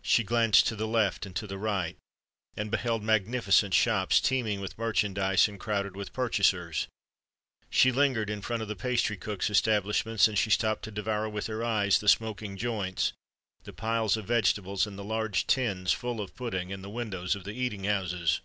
[0.00, 1.98] She glanced to the left and to the right,
[2.56, 8.68] and beheld magnificent shops teeming with merchandise, and crowded with purchasers:—she lingered in front of
[8.68, 13.12] the pastry cooks' establishments;—and she stopped to devour with her eyes the smoking joints,
[13.64, 17.44] the piles of vegetables, and the large tins full of pudding, in the windows of
[17.44, 18.40] the eating houses!